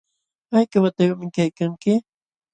[0.51, 1.91] ¿Hayka watayuqmi kaykanki?